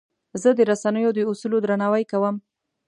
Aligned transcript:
زه 0.41 0.49
د 0.57 0.59
رسنیو 0.71 1.11
د 1.17 1.19
اصولو 1.31 1.57
درناوی 1.63 2.03
کوم. 2.11 2.35